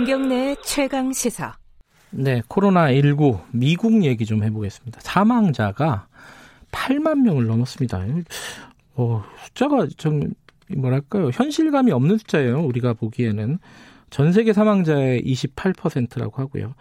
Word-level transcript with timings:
김경래 0.00 0.56
최강 0.64 1.12
시사. 1.12 1.58
네, 2.08 2.40
코로나19 2.48 3.42
미국 3.50 4.02
얘기 4.02 4.24
좀 4.24 4.42
해보겠습니다. 4.42 4.98
사망자가 5.02 6.06
8만 6.72 7.20
명을 7.20 7.46
넘었습니다. 7.46 8.06
어, 8.94 9.22
숫자가 9.44 9.88
좀 9.98 10.32
뭐랄까요 10.74 11.28
현실감이 11.28 11.92
없는 11.92 12.16
숫자예요. 12.16 12.64
우리가 12.64 12.94
보기에는 12.94 13.58
전 14.08 14.32
세계 14.32 14.54
사망자의 14.54 15.22
28%라고 15.22 16.40
하고요. 16.40 16.72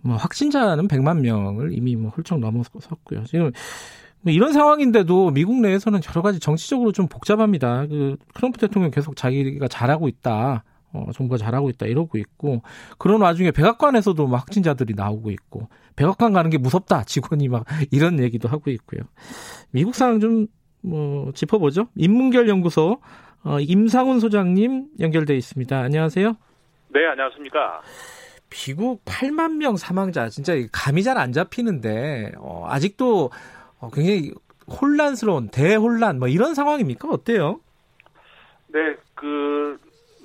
뭐 0.00 0.14
확진자는 0.14 0.86
100만 0.86 1.18
명을 1.18 1.76
이미 1.76 1.96
뭐 1.96 2.12
훌쩍 2.12 2.38
넘어섰고요. 2.38 3.24
지금 3.24 3.50
뭐 4.20 4.32
이런 4.32 4.52
상황인데도 4.52 5.32
미국 5.32 5.60
내에서는 5.60 5.98
여러 6.08 6.22
가지 6.22 6.38
정치적으로 6.38 6.92
좀 6.92 7.08
복잡합니다. 7.08 7.88
그 7.88 8.18
트럼프 8.34 8.58
대통령 8.60 8.92
계속 8.92 9.16
자기가 9.16 9.66
잘하고 9.66 10.06
있다. 10.06 10.62
어, 10.92 11.06
정부가 11.14 11.38
잘하고 11.38 11.70
있다 11.70 11.86
이러고 11.86 12.18
있고 12.18 12.62
그런 12.98 13.20
와중에 13.20 13.50
백악관에서도 13.50 14.26
막 14.26 14.38
확진자들이 14.38 14.94
나오고 14.94 15.30
있고 15.30 15.68
백악관 15.96 16.32
가는 16.32 16.50
게 16.50 16.58
무섭다 16.58 17.04
직원이 17.04 17.48
막 17.48 17.64
이런 17.90 18.18
얘기도 18.20 18.48
하고 18.48 18.70
있고요. 18.70 19.00
미국 19.70 19.94
상황 19.94 20.20
좀 20.20 20.46
뭐 20.82 21.32
짚어보죠. 21.32 21.88
인문결 21.96 22.48
연구소 22.48 23.00
어, 23.44 23.58
임상훈 23.60 24.20
소장님 24.20 24.88
연결돼 25.00 25.34
있습니다. 25.36 25.76
안녕하세요. 25.76 26.36
네, 26.88 27.06
안녕하십니까. 27.06 27.80
미국 28.50 29.04
8만 29.04 29.56
명 29.56 29.76
사망자 29.76 30.28
진짜 30.28 30.52
감이 30.72 31.02
잘 31.02 31.16
안 31.16 31.32
잡히는데 31.32 32.32
어, 32.36 32.66
아직도 32.68 33.30
어, 33.78 33.90
굉장히 33.92 34.32
혼란스러운 34.68 35.48
대혼란 35.48 36.18
뭐 36.18 36.28
이런 36.28 36.54
상황입니까? 36.54 37.08
어때요? 37.08 37.60
네, 38.68 38.80
그 39.14 39.78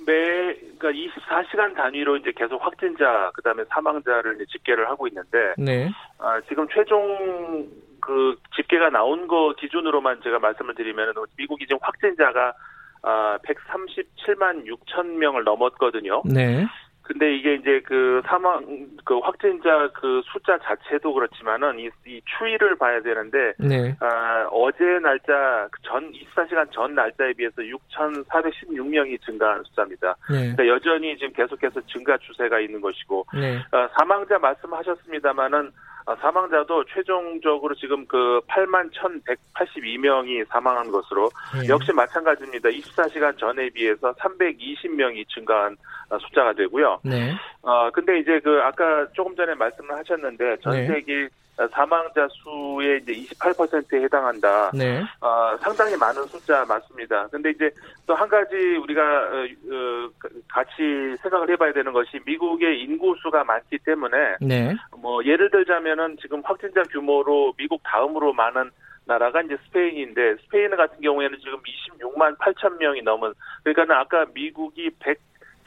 매, 0.08 0.54
그러니까 0.78 0.90
24시간 0.90 1.74
단위로 1.76 2.16
이제 2.16 2.32
계속 2.34 2.64
확진자, 2.64 3.30
그 3.34 3.42
다음에 3.42 3.62
사망자를 3.68 4.38
집계를 4.46 4.88
하고 4.88 5.06
있는데, 5.06 5.52
네. 5.58 5.90
아, 6.18 6.40
지금 6.48 6.66
최종 6.72 7.68
그 8.00 8.36
집계가 8.56 8.88
나온 8.88 9.26
거 9.26 9.54
기준으로만 9.58 10.22
제가 10.24 10.38
말씀을 10.38 10.74
드리면, 10.74 11.12
미국이 11.36 11.66
지금 11.66 11.78
확진자가 11.82 12.54
아, 13.02 13.38
137만 13.44 14.64
6천 14.66 15.06
명을 15.18 15.44
넘었거든요. 15.44 16.22
네. 16.24 16.66
근데 17.08 17.34
이게 17.34 17.54
이제 17.54 17.80
그 17.86 18.20
사망 18.26 18.86
그 19.02 19.18
확진자 19.20 19.88
그 19.94 20.20
숫자 20.26 20.58
자체도 20.58 21.14
그렇지만은 21.14 21.78
이, 21.78 21.88
이 22.06 22.20
추이를 22.26 22.76
봐야 22.76 23.00
되는데 23.00 23.54
네. 23.58 23.96
아, 24.00 24.46
어제 24.52 24.84
날짜 25.02 25.68
전 25.82 26.12
24시간 26.12 26.70
전 26.70 26.94
날짜에 26.94 27.32
비해서 27.32 27.62
6,416명이 27.62 29.22
증가한 29.24 29.62
숫자입니다. 29.64 30.16
네. 30.30 30.54
그러니까 30.54 30.68
여전히 30.68 31.16
지금 31.16 31.32
계속해서 31.32 31.80
증가 31.86 32.18
추세가 32.18 32.60
있는 32.60 32.78
것이고 32.82 33.24
네. 33.32 33.56
어, 33.72 33.88
사망자 33.96 34.38
말씀하셨습니다마는 34.38 35.66
어, 35.66 35.72
사망자도 36.16 36.84
최종적으로 36.86 37.74
지금 37.74 38.06
그 38.06 38.40
8만 38.48 38.90
1,182명이 38.92 40.46
사망한 40.48 40.90
것으로 40.90 41.30
네. 41.60 41.68
역시 41.68 41.92
마찬가지입니다. 41.92 42.68
24시간 42.70 43.36
전에 43.38 43.68
비해서 43.70 44.12
320명이 44.14 45.28
증가한 45.28 45.76
어, 46.10 46.18
숫자가 46.18 46.54
되고요. 46.54 47.00
네. 47.04 47.34
어 47.62 47.90
근데 47.90 48.18
이제 48.20 48.40
그 48.40 48.60
아까 48.62 49.06
조금 49.12 49.36
전에 49.36 49.54
말씀을 49.54 49.96
하셨는데 49.98 50.56
전 50.62 50.72
네. 50.72 50.86
세계 50.86 51.28
사망자 51.72 52.28
수의 52.30 53.00
이제 53.02 53.12
28%에 53.34 54.02
해당한다. 54.04 54.70
네. 54.74 55.02
어, 55.20 55.56
상당히 55.60 55.96
많은 55.96 56.24
숫자 56.26 56.64
맞습니다. 56.66 57.26
근데 57.28 57.50
이제 57.50 57.70
또 58.06 58.18
한 58.18 58.28
가지 58.28 58.56
우리가 58.56 59.00
어, 59.00 59.46
어, 59.72 60.10
같이 60.48 61.16
생각을 61.22 61.50
해봐야 61.50 61.72
되는 61.72 61.92
것이 61.92 62.18
미국의 62.26 62.82
인구 62.82 63.14
수가 63.22 63.44
많기 63.44 63.78
때문에 63.78 64.36
네. 64.40 64.74
뭐 65.00 65.24
예를 65.24 65.50
들자면은 65.50 66.16
지금 66.20 66.42
확진자 66.44 66.82
규모로 66.82 67.54
미국 67.56 67.80
다음으로 67.84 68.32
많은 68.32 68.70
나라가 69.04 69.40
이제 69.40 69.56
스페인인데 69.66 70.36
스페인 70.42 70.70
같은 70.76 71.00
경우에는 71.00 71.38
지금 71.38 71.58
26만 71.62 72.36
8천 72.38 72.76
명이 72.78 73.02
넘은 73.02 73.32
그러니까는 73.62 73.94
아까 73.94 74.26
미국이 74.34 74.90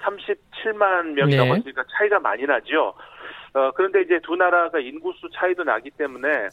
137만 0.02 1.14
명이 1.14 1.32
네. 1.32 1.38
넘었으니까 1.38 1.84
차이가 1.98 2.20
많이 2.20 2.46
나죠. 2.46 2.94
어, 3.54 3.72
그런데 3.72 4.02
이제 4.02 4.20
두 4.24 4.36
나라가 4.36 4.80
인구수 4.80 5.30
차이도 5.34 5.64
나기 5.64 5.90
때문에 5.92 6.48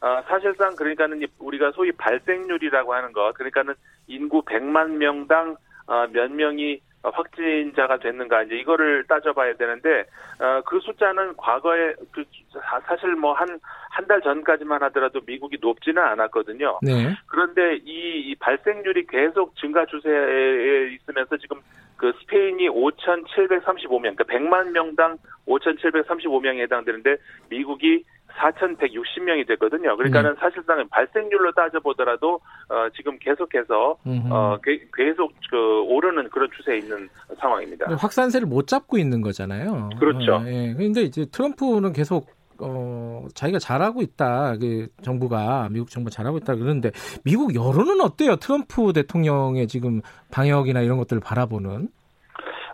어, 0.00 0.22
사실상 0.28 0.74
그러니까는 0.76 1.22
이- 1.22 1.26
우리가 1.38 1.72
소위 1.72 1.90
발생률이라고 1.92 2.94
하는 2.94 3.12
것 3.12 3.32
그러니까는 3.34 3.74
인구 4.06 4.42
100만 4.44 4.90
명당 4.96 5.56
어, 5.86 6.06
몇 6.12 6.30
명이 6.30 6.80
어, 7.02 7.10
확진자가 7.10 7.98
됐는가 7.98 8.44
이제 8.44 8.54
이거를 8.56 9.04
따져봐야 9.06 9.54
되는데 9.56 10.04
어, 10.40 10.62
그 10.64 10.78
숫자는 10.80 11.36
과거에 11.36 11.94
그 12.12 12.24
사- 12.52 12.80
사실 12.86 13.14
뭐 13.16 13.34
한 13.34 13.48
한 13.96 14.08
달 14.08 14.20
전까지만 14.22 14.82
하더라도 14.84 15.20
미국이 15.24 15.56
높지는 15.60 16.02
않았거든요. 16.02 16.80
네. 16.82 17.14
그런데 17.28 17.76
이, 17.76 18.22
이 18.28 18.34
발생률이 18.40 19.06
계속 19.06 19.54
증가 19.56 19.86
추세에 19.86 20.88
있으면서 20.94 21.36
지금 21.36 21.58
그 22.04 22.12
스페인이 22.20 22.68
5,735명, 22.68 24.14
그러니까 24.14 24.24
100만 24.24 24.72
명당 24.72 25.16
5,735명에 25.48 26.60
해당되는데 26.60 27.16
미국이 27.48 28.04
4,160명이 28.36 29.46
됐거든요. 29.48 29.96
그러니까는 29.96 30.34
사실상 30.40 30.86
발생률로 30.90 31.52
따져보더라도 31.52 32.40
어, 32.68 32.88
지금 32.96 33.16
계속해서. 33.18 33.96
어, 34.30 34.58
게- 34.62 34.84
계속 34.92 35.32
그 35.50 35.82
오르는 35.84 36.28
그런 36.30 36.48
추세에 36.54 36.78
있는 36.78 37.08
상황입니다. 37.38 37.94
확산세를 37.94 38.46
못 38.48 38.66
잡고 38.66 38.98
있는 38.98 39.22
거잖아요. 39.22 39.88
그렇죠. 39.98 40.34
어, 40.36 40.44
예. 40.46 40.74
근데 40.76 41.02
이제 41.02 41.24
트럼프는 41.32 41.92
계속 41.92 42.26
어 42.60 43.26
자기가 43.34 43.58
잘하고 43.58 44.02
있다. 44.02 44.56
그 44.60 44.88
정부가 45.02 45.68
미국 45.70 45.90
정부 45.90 46.10
잘하고 46.10 46.38
있다 46.38 46.54
그러는데 46.54 46.90
미국 47.24 47.54
여론은 47.54 48.00
어때요? 48.00 48.36
트럼프 48.36 48.92
대통령의 48.92 49.66
지금 49.68 50.00
방역이나 50.30 50.80
이런 50.80 50.98
것들을 50.98 51.20
바라보는 51.20 51.88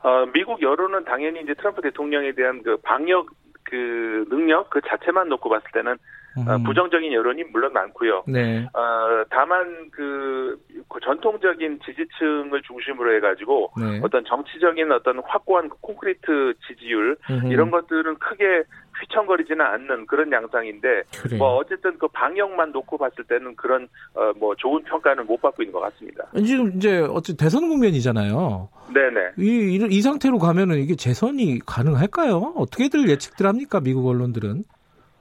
어, 0.03 0.27
미국 0.33 0.63
여론은 0.63 1.05
당연히 1.05 1.43
이제 1.43 1.55
트럼프 1.55 1.83
대통령에 1.83 2.33
대한 2.33 2.63
그 2.63 2.77
방역 2.79 3.29
그 3.65 4.27
능력 4.31 4.71
그 4.71 4.81
자체만 4.87 5.29
놓고 5.29 5.49
봤을 5.49 5.67
때는 5.73 5.97
어, 6.37 6.57
음. 6.57 6.63
부정적인 6.63 7.13
여론이 7.13 7.45
물론 7.45 7.73
많고요. 7.73 8.23
네. 8.29 8.65
어, 8.73 9.25
다만 9.31 9.91
그, 9.91 10.57
그 10.89 11.01
전통적인 11.01 11.81
지지층을 11.85 12.63
중심으로 12.63 13.15
해가지고 13.17 13.73
네. 13.79 14.01
어떤 14.03 14.25
정치적인 14.25 14.93
어떤 14.93 15.21
확고한 15.25 15.69
콘크리트 15.81 16.55
지지율 16.67 17.17
음흠. 17.29 17.53
이런 17.53 17.71
것들은 17.71 18.17
크게 18.19 18.63
휘청거리지는 19.01 19.65
않는 19.65 20.07
그런 20.07 20.31
양상인데 20.33 21.03
그래요. 21.23 21.39
뭐 21.39 21.57
어쨌든 21.57 21.99
그 21.99 22.09
방역만 22.09 22.73
놓고 22.73 22.99
봤을 22.99 23.25
때는 23.25 23.57
그런 23.57 23.89
어, 24.15 24.33
뭐 24.39 24.55
좋은 24.57 24.83
평가는 24.85 25.27
못 25.27 25.41
받고 25.41 25.63
있는 25.63 25.73
것 25.73 25.81
같습니다. 25.81 26.25
지금 26.45 26.73
이제 26.77 27.01
어째 27.01 27.37
대선 27.37 27.69
국면이잖아요. 27.69 28.69
네네. 28.93 29.33
이, 29.39 29.77
이, 29.77 29.87
이 29.91 30.03
상태로 30.03 30.39
가면은 30.39 30.79
이게 30.79 30.95
재선이 30.97 31.61
가능할까요? 31.67 32.55
어떻게들 32.57 33.09
예측들 33.09 33.47
합니까? 33.47 33.81
미국 33.81 34.07
언론들은. 34.09 34.65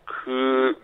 그 0.05 0.75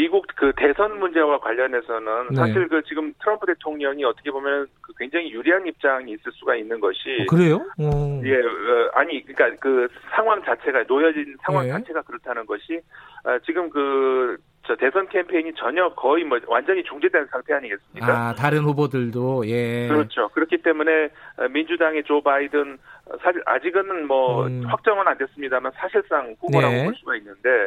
미국 0.00 0.26
그 0.34 0.50
대선 0.56 0.98
문제와 0.98 1.38
관련해서는 1.40 2.28
네. 2.30 2.36
사실 2.36 2.68
그 2.68 2.82
지금 2.84 3.12
트럼프 3.20 3.44
대통령이 3.44 4.02
어떻게 4.04 4.30
보면 4.30 4.66
그 4.80 4.94
굉장히 4.96 5.30
유리한 5.30 5.66
입장이 5.66 6.12
있을 6.12 6.32
수가 6.32 6.56
있는 6.56 6.80
것이 6.80 7.18
어, 7.20 7.26
그래요? 7.28 7.56
어. 7.78 8.22
예, 8.24 8.36
어, 8.38 8.90
아니, 8.94 9.22
그러니까 9.22 9.60
그 9.60 9.88
상황 10.10 10.42
자체가 10.42 10.84
놓여진 10.88 11.36
상황 11.42 11.66
예. 11.66 11.72
자체가 11.72 12.00
그렇다는 12.00 12.46
것이 12.46 12.80
어, 13.24 13.38
지금 13.44 13.68
그 13.68 14.38
저 14.70 14.76
대선 14.76 15.08
캠페인이 15.08 15.52
전혀 15.54 15.88
거의 15.94 16.22
뭐 16.22 16.38
완전히 16.46 16.84
중지된 16.84 17.26
상태 17.26 17.54
아니겠습니까? 17.54 18.06
아, 18.06 18.34
다른 18.34 18.60
후보들도 18.60 19.48
예. 19.48 19.88
그렇죠. 19.88 20.28
그렇기 20.28 20.58
때문에 20.58 21.08
어, 21.38 21.48
민주당의 21.48 22.04
조 22.04 22.20
바이든 22.22 22.78
어, 23.06 23.16
사실 23.20 23.42
아직은 23.46 24.06
뭐 24.06 24.46
음. 24.46 24.62
확정은 24.64 25.08
안 25.08 25.18
됐습니다만 25.18 25.72
사실상 25.74 26.36
후보라고 26.38 26.72
네. 26.72 26.84
볼 26.84 26.94
수가 26.94 27.16
있는데 27.16 27.66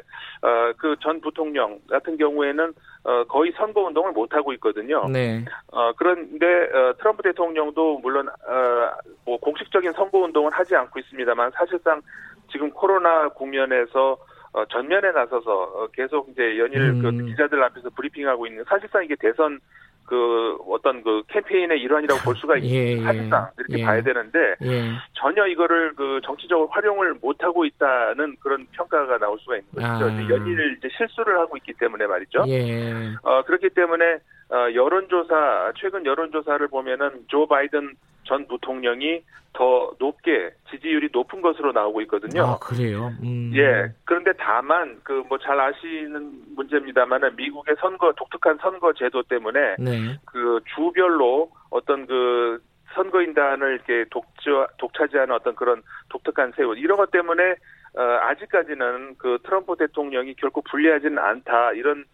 그전 0.78 1.20
부통령 1.20 1.78
같은 1.90 2.16
경우에는 2.16 2.74
어, 3.04 3.24
거의 3.26 3.52
선거 3.58 3.82
운동을 3.82 4.14
못 4.14 4.34
하고 4.34 4.54
있거든요. 4.54 5.06
네. 5.10 5.44
어, 5.74 5.92
그런데 5.98 6.46
어, 6.74 6.94
트럼프 7.00 7.22
대통령도 7.24 8.00
물론 8.00 8.30
어, 8.30 8.92
뭐 9.26 9.38
공식적인 9.42 9.92
선거 9.92 10.20
운동은 10.20 10.54
하지 10.54 10.74
않고 10.74 11.00
있습니다만 11.00 11.52
사실상 11.54 12.02
지금 12.50 12.70
코로나 12.70 13.28
국면에서 13.28 14.18
어, 14.54 14.66
전면에 14.66 15.12
나서서 15.12 15.52
어, 15.52 15.88
계속 15.94 16.30
이제 16.30 16.58
연일 16.60 16.82
음. 16.82 17.02
그 17.02 17.26
기자들 17.26 17.62
앞에서 17.64 17.90
브리핑하고 17.90 18.46
있는 18.48 18.64
사실상 18.66 19.04
이게 19.04 19.16
대선 19.20 19.60
그 20.06 20.58
어떤 20.68 21.02
그 21.02 21.24
캠페인의 21.30 21.80
일환이라고 21.82 22.22
볼 22.22 22.36
수가 22.36 22.58
있 22.58 22.66
예, 22.66 22.98
예. 22.98 23.02
사실상 23.02 23.50
이렇게 23.58 23.80
예. 23.80 23.86
봐야 23.86 24.02
되는데 24.02 24.56
예. 24.62 24.92
전혀 25.14 25.48
이거를 25.48 25.94
그 25.96 26.20
정치적으로 26.24 26.68
활용을 26.68 27.16
못 27.22 27.42
하고 27.44 27.66
있다는 27.66 28.36
그런 28.42 28.68
평가가 28.74 29.18
나올 29.18 29.40
수가 29.40 29.58
있는 29.58 29.70
것이죠. 29.74 30.06
아. 30.06 30.30
연일 30.30 30.78
이제 30.78 30.90
실수를 30.98 31.40
하고 31.40 31.58
있기 31.58 31.74
때문에 31.74 32.06
말이죠. 32.06 32.44
예. 32.48 33.16
어, 33.24 33.44
그렇기 33.44 33.70
때문에 33.70 34.06
어, 34.43 34.43
여론조사 34.52 35.74
최근 35.78 36.06
여론조사를 36.06 36.68
보면은 36.68 37.26
조 37.28 37.48
바이든 37.48 37.96
전 38.26 38.48
부통령이 38.48 39.24
더 39.54 39.92
높게 40.00 40.52
지지율이 40.72 41.10
높은 41.12 41.42
것으로 41.42 41.72
나오고 41.74 42.02
있거든요. 42.02 42.44
아, 42.44 42.58
그래요. 42.58 43.12
음. 43.22 43.52
예. 43.56 43.92
그런데 44.04 44.34
다만 44.40 45.00
그 45.04 45.24
뭐 45.30 45.38
잘 45.38 45.60
아시는 45.60 46.56
문제입니다만은 46.56 47.36
미국의 47.36 47.76
선거 47.80 48.12
독특한 48.14 48.58
선거 48.62 48.94
제도 48.94 49.22
때문에 49.24 49.76
네. 49.78 50.18
그 50.26 50.60
주별로 50.76 51.52
어떤 51.70 52.08
그 52.08 52.60
선거인단을 52.96 53.74
이렇게 53.74 54.06
독자, 54.10 54.68
독차지하는 54.78 55.36
어떤 55.36 55.56
그런 55.56 55.82
독특한 56.10 56.52
세월 56.56 56.78
이런 56.78 56.98
것 56.98 57.12
때문에 57.12 57.56
어, 57.96 58.02
아직까지는 58.02 59.16
그 59.18 59.38
트럼프 59.44 59.76
대통령이 59.78 60.34
결코 60.36 60.62
불리하지는 60.62 61.18
않다 61.20 61.74
이런 61.74 62.02
어, 62.02 62.06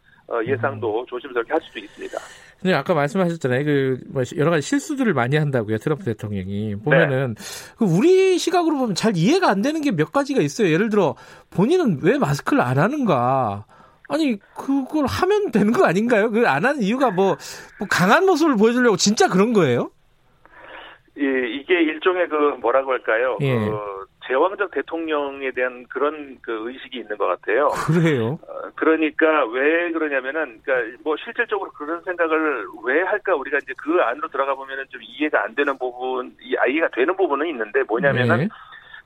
예상도 0.46 1.06
조심스럽게 1.08 1.52
할 1.54 1.62
수도 1.62 1.80
있습니다. 1.80 2.18
근데 2.62 2.74
아까 2.76 2.94
말씀하셨잖아요. 2.94 3.64
그뭐 3.66 4.24
여러 4.38 4.52
가지 4.52 4.68
실수들을 4.68 5.14
많이 5.14 5.38
한다고요. 5.38 5.78
트럼프 5.78 6.04
대통령이 6.04 6.76
보면은 6.84 7.36
그 7.78 7.86
우리 7.86 8.38
시각으로 8.38 8.78
보면 8.78 8.96
잘 8.96 9.14
이해가 9.16 9.50
안 9.50 9.62
되는 9.62 9.82
게 9.82 9.92
몇 9.92 10.12
가지가 10.12 10.42
있어요. 10.42 10.72
예를 10.72 10.90
들어 10.90 11.16
본인은 11.52 12.00
왜 12.04 12.18
마스크를 12.18 12.62
안 12.62 12.78
하는가? 12.78 13.66
아니 14.10 14.40
그걸 14.56 15.06
하면 15.08 15.52
되는 15.52 15.72
거 15.72 15.86
아닌가요? 15.86 16.32
그 16.32 16.48
안 16.48 16.66
하는 16.66 16.82
이유가 16.82 17.12
뭐, 17.12 17.38
뭐 17.80 17.88
강한 17.90 18.26
모습을 18.26 18.56
보여주려고 18.58 18.98
진짜 18.98 19.28
그런 19.28 19.54
거예요? 19.54 19.92
예, 21.18 21.24
이게 21.50 21.82
일종의 21.82 22.30
그 22.30 22.36
뭐라고 22.62 22.92
할까요? 22.92 23.38
예. 23.42 23.54
그 23.54 23.78
제왕적 24.28 24.72
대통령에 24.72 25.52
대한 25.52 25.86
그런 25.90 26.38
그 26.42 26.70
의식이 26.70 26.98
있는 27.00 27.18
것 27.18 27.26
같아요. 27.28 27.68
그래요? 27.88 28.40
어, 28.48 28.59
그러니까 28.80 29.46
왜 29.48 29.92
그러냐면은 29.92 30.62
그러니까 30.64 30.98
뭐 31.04 31.18
실질적으로 31.18 31.70
그런 31.72 32.02
생각을 32.04 32.66
왜 32.86 33.02
할까 33.02 33.36
우리가 33.36 33.58
이제 33.58 33.74
그 33.78 34.02
안으로 34.02 34.30
들어가 34.30 34.56
보면은 34.56 34.86
좀 34.90 35.02
이해가 35.04 35.44
안 35.44 35.54
되는 35.54 35.78
부분, 35.78 36.34
이 36.42 36.56
이해가 36.70 36.88
되는 36.96 37.14
부분은 37.18 37.46
있는데 37.48 37.84
뭐냐면은 37.84 38.38
네. 38.38 38.48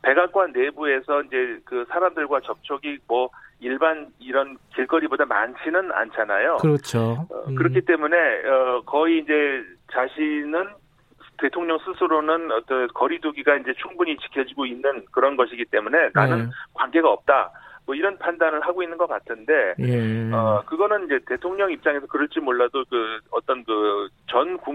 백악관 0.03 0.51
내부에서 0.51 1.23
이제 1.23 1.59
그 1.65 1.85
사람들과 1.89 2.41
접촉이 2.41 2.99
뭐 3.07 3.31
일반 3.61 4.09
이런 4.19 4.59
길거리보다 4.75 5.25
많지는 5.25 5.91
않잖아요. 5.91 6.57
그렇죠. 6.57 7.25
어, 7.31 7.45
음. 7.47 7.55
그렇기 7.55 7.81
때문에 7.81 8.15
어, 8.45 8.83
거의 8.85 9.23
이제 9.23 9.63
자신은 9.91 10.67
대통령 11.39 11.79
스스로는 11.79 12.51
어떤 12.51 12.87
거리두기가 12.89 13.55
이제 13.55 13.73
충분히 13.81 14.17
지켜지고 14.17 14.67
있는 14.67 15.03
그런 15.11 15.35
것이기 15.35 15.65
때문에 15.65 16.11
나는 16.13 16.43
네. 16.43 16.49
관계가 16.75 17.09
없다. 17.09 17.51
뭐 17.85 17.95
이런 17.95 18.18
판단을 18.18 18.62
하고 18.62 18.81
있는 18.81 18.97
것 18.97 19.07
같은데 19.07 19.75
예. 19.80 20.31
어 20.31 20.63
그거는 20.65 21.06
이제 21.06 21.19
대통령 21.27 21.71
입장에서 21.71 22.07
그럴지 22.07 22.39
몰라도 22.39 22.85
그 22.89 23.19
어떤 23.31 23.63
그전 23.65 23.82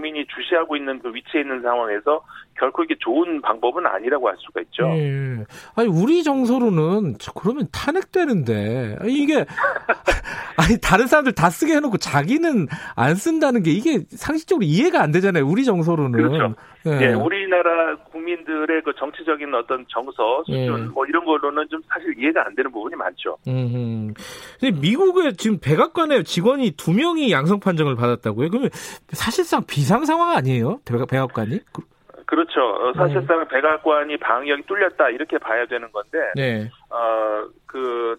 국민이 0.08 0.26
주시하고 0.26 0.76
있는 0.76 0.98
그 1.00 1.14
위치에 1.14 1.42
있는 1.42 1.62
상황에서 1.62 2.22
결코 2.58 2.82
이게 2.82 2.94
좋은 2.98 3.40
방법은 3.40 3.86
아니라고 3.86 4.28
할 4.28 4.36
수가 4.38 4.60
있죠. 4.62 4.84
예. 4.96 5.44
아니 5.76 5.88
우리 5.88 6.22
정서로는 6.22 7.16
저 7.18 7.32
그러면 7.32 7.68
탄핵되는데 7.72 8.96
아니, 9.00 9.14
이게 9.14 9.44
아니 10.56 10.80
다른 10.82 11.06
사람들 11.06 11.34
다 11.34 11.50
쓰게 11.50 11.74
해놓고 11.74 11.98
자기는 11.98 12.66
안 12.96 13.14
쓴다는 13.14 13.62
게 13.62 13.70
이게 13.70 14.00
상식적으로 14.10 14.64
이해가 14.64 15.00
안 15.00 15.12
되잖아요. 15.12 15.46
우리 15.46 15.64
정서로는. 15.64 16.12
그렇죠. 16.12 16.54
예. 16.86 16.98
예, 17.02 17.12
우리나라 17.12 17.96
국민들의 17.96 18.82
그 18.82 18.92
정치적인 18.98 19.52
어떤 19.54 19.84
정서, 19.88 20.42
수준, 20.46 20.56
예. 20.56 20.70
뭐 20.70 21.04
이런 21.06 21.24
거로는 21.24 21.68
좀 21.68 21.80
사실 21.88 22.14
이해가 22.18 22.46
안 22.46 22.54
되는 22.54 22.70
부분이 22.70 22.94
많죠. 22.94 23.36
음. 23.48 24.14
근데 24.58 24.80
미국에 24.80 25.32
지금 25.32 25.58
백악관에 25.60 26.22
직원이 26.22 26.70
두 26.72 26.92
명이 26.92 27.30
양성 27.32 27.60
판정을 27.60 27.96
받았다고요? 27.96 28.48
그러면 28.48 28.70
사실상 29.10 29.64
비상 29.66 29.97
상황 30.04 30.30
아니에요? 30.36 30.80
백악- 30.84 31.08
백악관이? 31.08 31.60
그- 31.72 31.82
그렇죠. 32.26 32.60
어, 32.60 32.92
사실상 32.94 33.46
백악관이 33.48 34.18
방역이 34.18 34.62
뚫렸다 34.66 35.08
이렇게 35.10 35.38
봐야 35.38 35.64
되는 35.66 35.90
건데, 35.92 36.18
네. 36.34 36.70
어, 36.90 37.46
그 37.66 38.16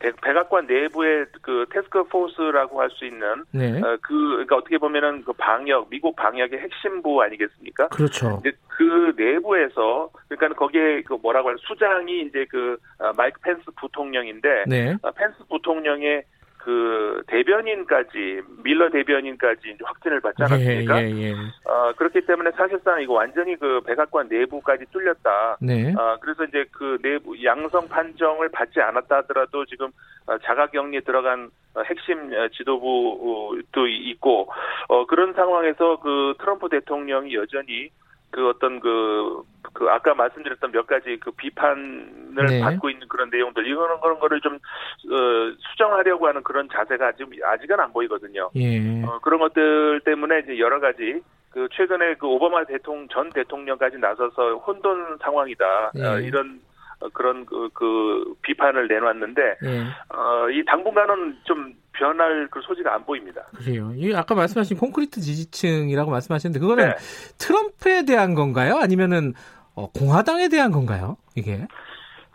백- 0.00 0.20
백악관 0.20 0.66
내부의 0.66 1.26
그 1.42 1.64
테스크 1.70 2.02
포스라고 2.04 2.80
할 2.80 2.90
수 2.90 3.04
있는 3.04 3.44
네. 3.52 3.78
어, 3.80 3.96
그 4.02 4.12
그러니까 4.30 4.56
어떻게 4.56 4.76
보면은 4.78 5.22
그 5.24 5.32
방역 5.34 5.88
미국 5.90 6.16
방역의 6.16 6.58
핵심부 6.58 7.22
아니겠습니까? 7.22 7.86
그렇죠. 7.88 8.40
이제 8.40 8.50
그 8.66 9.14
내부에서 9.16 10.10
그러니까 10.28 10.58
거기에 10.58 11.02
그 11.02 11.14
뭐라고 11.22 11.50
할 11.50 11.56
수장이 11.60 12.22
이제 12.22 12.44
그 12.50 12.76
어, 12.98 13.12
마이크 13.16 13.40
펜스 13.42 13.62
부통령인데 13.76 14.64
네. 14.66 14.96
어, 15.02 15.10
펜스 15.12 15.36
부통령의 15.48 16.24
그 16.64 17.22
대변인까지 17.26 18.40
밀러 18.62 18.88
대변인까지 18.90 19.78
확진을 19.82 20.20
받지 20.20 20.44
않았습니까? 20.44 21.02
예, 21.02 21.10
예, 21.10 21.22
예. 21.22 21.32
어, 21.32 21.92
그렇기 21.96 22.20
때문에 22.24 22.52
사실상 22.52 23.02
이거 23.02 23.14
완전히 23.14 23.56
그 23.56 23.80
백악관 23.80 24.28
내부까지 24.28 24.84
뚫렸다. 24.92 25.56
네. 25.60 25.92
어, 25.92 26.18
그래서 26.20 26.44
이제 26.44 26.64
그 26.70 26.98
내부 27.02 27.42
양성 27.42 27.88
판정을 27.88 28.48
받지 28.50 28.80
않았다 28.80 29.16
하더라도 29.18 29.64
지금 29.66 29.88
어, 30.26 30.38
자가격리에 30.38 31.00
들어간 31.00 31.50
어, 31.74 31.82
핵심 31.82 32.32
어, 32.32 32.48
지도부도 32.48 33.88
있고 33.88 34.48
어, 34.88 35.04
그런 35.06 35.32
상황에서 35.32 35.98
그 35.98 36.34
트럼프 36.38 36.68
대통령이 36.68 37.34
여전히 37.34 37.90
그 38.30 38.48
어떤 38.48 38.80
그, 38.80 39.42
그 39.72 39.88
아까 39.88 40.14
말씀드렸던 40.14 40.72
몇 40.72 40.86
가지 40.86 41.18
그 41.20 41.30
비판을 41.32 42.46
네. 42.46 42.60
받고 42.60 42.90
있는 42.90 43.08
그런 43.08 43.30
내용들 43.30 43.66
이거는 43.66 44.00
그런 44.00 44.18
거를 44.18 44.40
좀 44.40 44.54
어, 44.54 45.54
수정하려고 45.70 46.26
하는 46.28 46.42
그런 46.42 46.68
자세가 46.72 47.12
지금 47.12 47.32
아직은 47.42 47.80
안 47.80 47.92
보이거든요. 47.92 48.50
예. 48.56 49.02
어, 49.04 49.18
그런 49.22 49.40
것들 49.40 50.00
때문에 50.04 50.40
이제 50.40 50.58
여러 50.58 50.80
가지 50.80 51.22
그 51.50 51.68
최근에 51.72 52.14
그 52.14 52.26
오바마 52.26 52.64
대통령 52.64 53.08
전 53.08 53.30
대통령까지 53.30 53.98
나서서 53.98 54.56
혼돈 54.56 55.18
상황이다 55.22 55.64
어, 55.64 56.20
예. 56.20 56.22
이런 56.22 56.60
어, 57.00 57.08
그런 57.12 57.46
그, 57.46 57.68
그 57.72 58.34
비판을 58.42 58.88
내놨는데 58.88 59.42
예. 59.64 59.80
어, 60.14 60.50
이 60.50 60.64
당분간은 60.66 61.38
좀 61.44 61.74
변할 61.92 62.48
그 62.50 62.60
소지가 62.62 62.94
안 62.94 63.04
보입니다. 63.04 63.42
그래요. 63.56 63.92
이 63.94 64.14
아까 64.14 64.34
말씀하신 64.34 64.76
콘크리트 64.76 65.20
지지층이라고 65.20 66.10
말씀하셨는데 66.10 66.60
그거는 66.60 66.88
네. 66.88 66.94
트럼프에 67.38 68.04
대한 68.04 68.34
건가요? 68.34 68.76
아니면은 68.76 69.34
어, 69.74 69.90
공화당에 69.90 70.48
대한 70.48 70.70
건가요? 70.70 71.16
이게? 71.34 71.66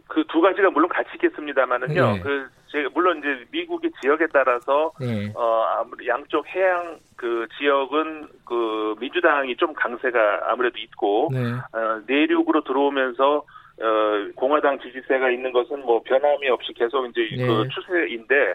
그 0.07 0.23
두 0.27 0.41
가지가 0.41 0.69
물론 0.71 0.89
같이 0.89 1.09
있겠습니다만은요. 1.15 2.11
네. 2.13 2.19
그 2.21 2.47
제가 2.67 2.89
물론 2.93 3.19
이제 3.19 3.45
미국의 3.51 3.91
지역에 4.01 4.27
따라서 4.33 4.91
네. 4.99 5.31
어 5.35 5.63
아무리 5.79 6.07
양쪽 6.07 6.47
해양 6.47 6.97
그 7.15 7.47
지역은 7.57 8.27
그 8.45 8.95
민주당이 8.99 9.55
좀 9.57 9.73
강세가 9.73 10.51
아무래도 10.51 10.77
있고 10.79 11.29
네. 11.31 11.39
어, 11.53 12.01
내륙으로 12.07 12.63
들어오면서 12.63 13.37
어, 13.79 14.31
공화당 14.35 14.79
지지세가 14.79 15.29
있는 15.29 15.51
것은 15.53 15.81
뭐 15.85 16.01
변함이 16.03 16.49
없이 16.49 16.73
계속 16.73 17.05
이제 17.07 17.27
네. 17.35 17.45
그 17.45 17.67
추세인데 17.69 18.53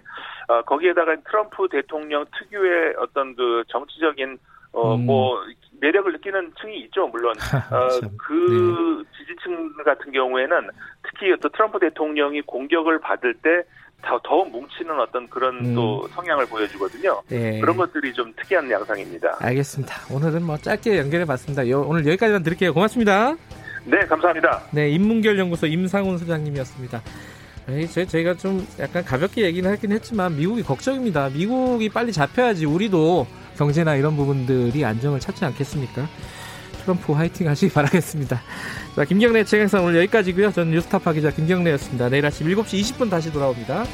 어, 0.48 0.62
거기에다가 0.62 1.16
트럼프 1.28 1.68
대통령 1.70 2.24
특유의 2.38 2.94
어떤 2.98 3.34
그 3.36 3.62
정치적인 3.68 4.38
어, 4.72 4.94
음. 4.94 5.06
뭐 5.82 5.88
매력을 5.88 6.12
느끼는 6.12 6.52
층이 6.60 6.78
있죠 6.84 7.06
물론 7.08 7.34
어, 7.70 7.88
참. 7.88 8.00
네. 8.02 8.08
그 8.18 9.04
지지층 9.18 9.72
같은 9.84 10.12
경우에는 10.12 10.56
특히 11.02 11.34
또 11.40 11.48
트럼프 11.50 11.78
대통령이 11.80 12.42
공격을 12.42 13.00
받을 13.00 13.34
때 13.34 13.62
더, 14.04 14.18
더 14.24 14.44
뭉치는 14.44 14.98
어떤 14.98 15.28
그런 15.28 15.64
음. 15.64 15.74
또 15.76 16.08
성향을 16.08 16.46
보여주거든요. 16.46 17.22
네. 17.28 17.60
그런 17.60 17.76
것들이 17.76 18.12
좀 18.12 18.32
특이한 18.36 18.68
양상입니다. 18.68 19.36
알겠습니다. 19.38 19.94
오늘은 20.12 20.42
뭐 20.42 20.56
짧게 20.56 20.98
연결해 20.98 21.24
봤습니다. 21.24 21.68
요- 21.68 21.84
오늘 21.86 22.04
여기까지만 22.06 22.42
드릴게요. 22.42 22.74
고맙습니다. 22.74 23.36
네, 23.84 23.98
감사합니다. 24.06 24.60
네, 24.72 24.88
인문결 24.90 25.38
연구소 25.38 25.66
임상훈 25.68 26.18
소장님이었습니다. 26.18 27.00
에이, 27.68 27.86
저, 27.86 28.04
저희가 28.04 28.34
좀 28.34 28.66
약간 28.80 29.04
가볍게 29.04 29.42
얘기는 29.42 29.70
하긴 29.70 29.92
했지만 29.92 30.36
미국이 30.36 30.64
걱정입니다. 30.64 31.28
미국이 31.28 31.88
빨리 31.88 32.10
잡혀야지 32.10 32.66
우리도 32.66 33.24
경제나 33.56 33.96
이런 33.96 34.16
부분들이 34.16 34.84
안정을 34.84 35.20
찾지 35.20 35.44
않겠습니까? 35.44 36.08
트럼프 36.82 37.12
화이팅 37.12 37.48
하시기 37.48 37.72
바라겠습니다. 37.74 38.40
자, 38.96 39.04
김경래 39.04 39.44
최강사 39.44 39.80
오늘 39.80 40.00
여기까지고요. 40.00 40.52
저는 40.52 40.72
뉴스타파 40.72 41.12
기자 41.12 41.30
김경래였습니다. 41.30 42.08
내일 42.08 42.26
아침 42.26 42.48
7시 42.48 42.80
20분 42.80 43.10
다시 43.10 43.32
돌아옵니다. 43.32 43.84